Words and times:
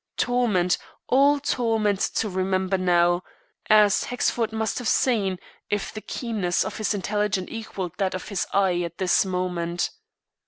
Torment, 0.17 0.79
all 1.09 1.39
torment 1.39 1.99
to 1.99 2.27
remember 2.27 2.75
now, 2.75 3.21
as 3.69 4.05
Hexford 4.05 4.51
must 4.51 4.79
have 4.79 4.87
seen, 4.87 5.37
if 5.69 5.93
the 5.93 6.01
keenness 6.01 6.65
of 6.65 6.77
his 6.79 6.95
intelligence 6.95 7.49
equalled 7.51 7.93
that 7.99 8.15
of 8.15 8.29
his 8.29 8.47
eye 8.51 8.81
at 8.81 8.97
this 8.97 9.25
moment. 9.27 9.91